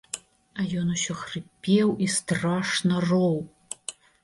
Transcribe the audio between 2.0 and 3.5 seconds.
і страшна роў.